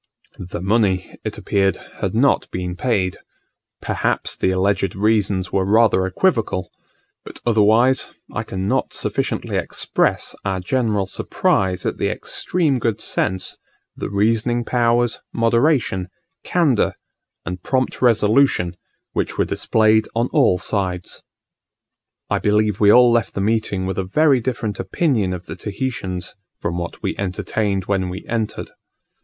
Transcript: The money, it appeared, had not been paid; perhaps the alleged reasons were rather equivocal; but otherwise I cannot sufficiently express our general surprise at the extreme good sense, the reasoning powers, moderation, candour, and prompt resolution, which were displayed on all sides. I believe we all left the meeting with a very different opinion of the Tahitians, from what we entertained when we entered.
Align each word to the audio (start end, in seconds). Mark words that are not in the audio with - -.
The 0.39 0.61
money, 0.61 1.15
it 1.23 1.37
appeared, 1.37 1.77
had 1.97 2.15
not 2.15 2.49
been 2.49 2.75
paid; 2.75 3.17
perhaps 3.83 4.35
the 4.35 4.49
alleged 4.49 4.95
reasons 4.95 5.51
were 5.51 5.63
rather 5.63 6.07
equivocal; 6.07 6.71
but 7.23 7.39
otherwise 7.45 8.11
I 8.33 8.41
cannot 8.41 8.93
sufficiently 8.93 9.57
express 9.57 10.35
our 10.43 10.59
general 10.59 11.05
surprise 11.05 11.85
at 11.85 11.99
the 11.99 12.09
extreme 12.09 12.79
good 12.79 12.99
sense, 12.99 13.59
the 13.95 14.09
reasoning 14.09 14.65
powers, 14.65 15.19
moderation, 15.31 16.07
candour, 16.43 16.95
and 17.45 17.61
prompt 17.61 18.01
resolution, 18.01 18.75
which 19.11 19.37
were 19.37 19.45
displayed 19.45 20.07
on 20.15 20.29
all 20.33 20.57
sides. 20.57 21.21
I 22.27 22.39
believe 22.39 22.79
we 22.79 22.91
all 22.91 23.11
left 23.11 23.35
the 23.35 23.39
meeting 23.41 23.85
with 23.85 23.99
a 23.99 24.03
very 24.03 24.39
different 24.39 24.79
opinion 24.79 25.31
of 25.31 25.45
the 25.45 25.55
Tahitians, 25.55 26.33
from 26.59 26.79
what 26.79 27.03
we 27.03 27.15
entertained 27.19 27.85
when 27.85 28.09
we 28.09 28.25
entered. 28.25 28.71